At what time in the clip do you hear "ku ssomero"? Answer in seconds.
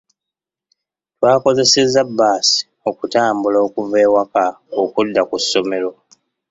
5.29-5.91